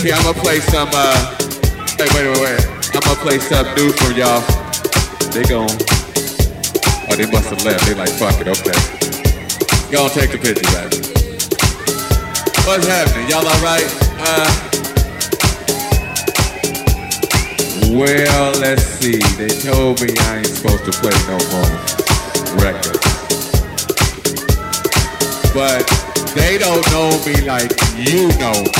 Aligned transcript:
Hey, 0.00 0.12
I'm 0.12 0.22
gonna 0.22 0.40
play 0.40 0.60
some, 0.60 0.88
uh, 0.94 1.36
hey, 1.98 2.08
wait, 2.14 2.24
wait, 2.24 2.40
wait. 2.40 2.66
I'm 2.96 3.02
gonna 3.04 3.20
play 3.20 3.38
some 3.38 3.66
new 3.76 3.92
from 3.92 4.16
y'all. 4.16 4.40
They 5.28 5.42
gon' 5.44 5.68
oh, 5.68 7.16
they 7.16 7.30
must 7.30 7.50
have 7.50 7.62
left. 7.66 7.84
They 7.84 7.92
like, 7.92 8.08
fuck 8.08 8.40
it, 8.40 8.48
okay. 8.48 8.72
Y'all 9.92 10.08
take 10.08 10.32
the 10.32 10.38
picture, 10.40 10.64
baby. 10.72 11.04
What's 12.64 12.86
happening? 12.86 13.28
Y'all 13.28 13.44
alright? 13.44 13.84
Uh, 14.24 14.48
well, 17.92 18.58
let's 18.58 18.82
see. 18.82 19.20
They 19.36 19.48
told 19.48 20.00
me 20.00 20.16
I 20.18 20.38
ain't 20.38 20.46
supposed 20.46 20.86
to 20.86 20.92
play 20.92 21.12
no 21.28 21.36
more 21.52 21.68
records. 22.56 23.04
But 25.52 25.84
they 26.34 26.56
don't 26.56 26.90
know 26.90 27.10
me 27.26 27.42
like 27.42 27.76
you 27.98 28.28
know 28.38 28.62
me. 28.62 28.79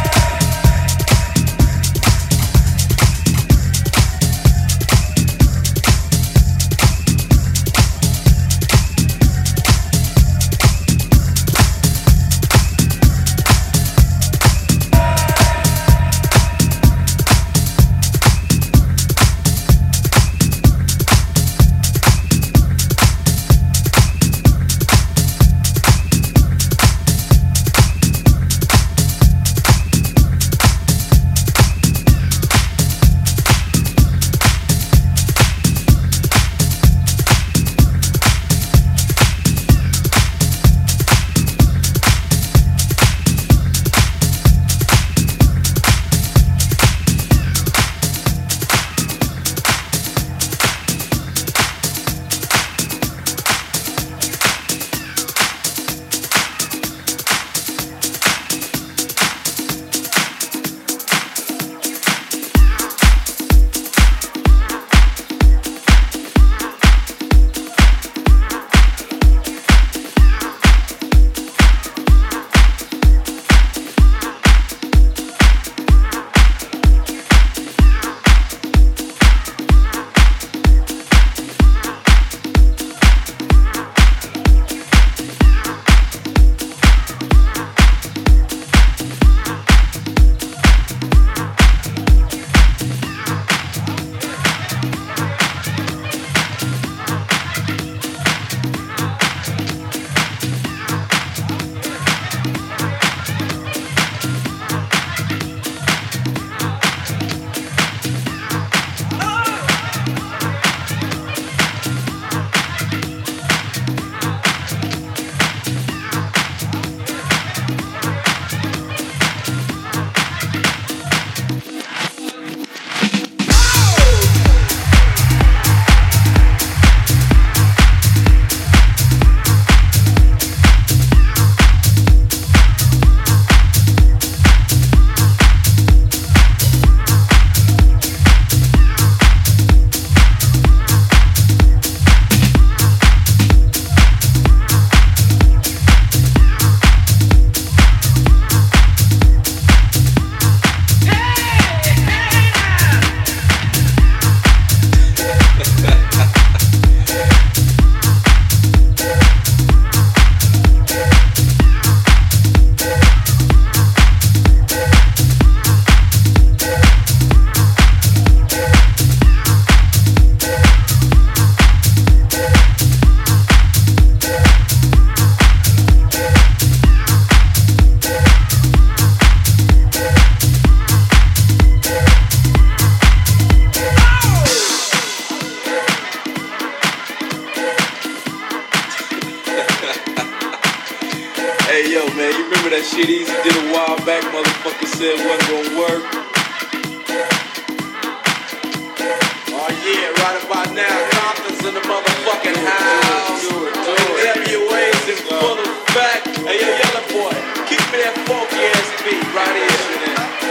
Hey, 206.51 206.59
yo, 206.59 206.67
Yella 206.67 206.99
boy, 207.07 207.31
keep 207.63 207.79
me 207.95 208.03
that 208.03 208.11
funky 208.27 208.59
ass 208.75 208.91
beat 209.07 209.23
right 209.31 209.55
here. 209.55 209.71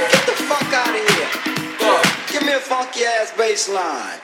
Get 0.09 0.25
the 0.25 0.33
fuck 0.49 0.73
out 0.73 0.89
of 0.89 1.05
here. 1.13 1.29
Fuck. 1.77 2.33
Give 2.33 2.41
me 2.41 2.55
a 2.55 2.59
funky 2.59 3.05
ass 3.05 3.37
bass 3.37 3.69
line. 3.69 4.17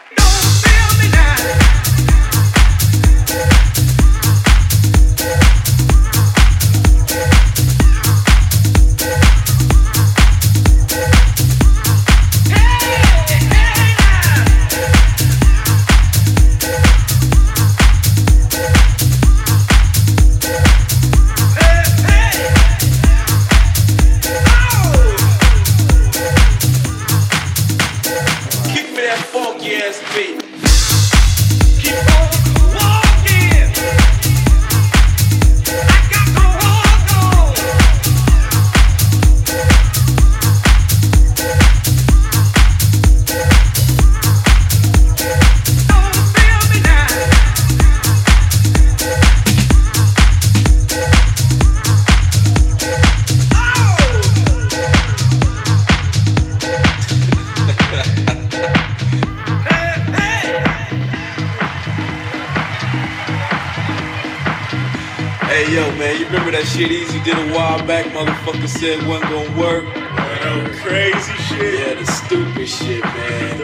man. 65.99 66.19
You 66.21 66.27
remember 66.27 66.51
that 66.53 66.67
shit 66.67 66.91
Eazy 66.91 67.23
did 67.25 67.37
a 67.37 67.55
while 67.55 67.85
back? 67.87 68.07
Motherfucker 68.13 68.69
said 68.69 69.01
it 69.01 69.07
wasn't 69.07 69.31
gonna 69.31 69.61
work. 69.61 69.85
Man, 69.85 70.73
crazy 70.81 71.33
shit. 71.49 71.81
Yeah, 71.81 71.95
the 71.95 72.07
stupid 72.07 72.69
shit, 72.69 73.03
man. 73.03 73.59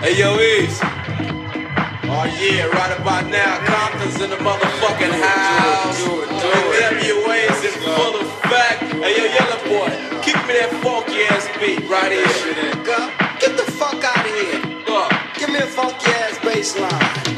Hey, 0.00 0.18
yo, 0.18 0.36
Eazy. 0.36 0.82
Oh 2.04 2.26
yeah, 2.38 2.66
right 2.66 2.94
about 3.00 3.26
now, 3.28 3.58
Compton's 3.64 4.20
in 4.20 4.30
the 4.30 4.36
motherfucking 4.36 5.14
house. 5.14 5.98
Do 6.04 6.22
it, 6.22 6.28
do 6.28 6.50
it, 6.52 7.02
do 7.02 7.14
WA's 7.26 7.64
in 7.64 7.74
full 7.82 8.20
effect. 8.20 8.82
Hey, 9.02 9.16
yo, 9.18 9.24
Yella 9.24 9.58
boy, 9.68 9.90
give 10.24 10.38
me 10.46 10.54
that 10.60 10.70
funky 10.82 11.24
ass 11.32 11.48
beat 11.58 11.88
right 11.88 12.12
here. 12.12 12.84
Get 13.40 13.56
the 13.56 13.66
fuck 13.72 14.02
out 14.04 14.24
of 14.24 14.32
here. 14.32 14.60
Look. 14.86 15.12
Give 15.38 15.50
me 15.50 15.58
a 15.58 15.66
funky 15.66 16.10
ass 16.10 16.38
bass 16.44 16.78
line. 16.78 17.33